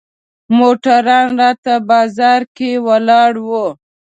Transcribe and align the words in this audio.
موټروان 0.57 1.27
راته 1.41 1.73
بازار 1.89 2.41
کې 2.55 2.71
ولاړ 2.87 3.33
و. 3.47 3.49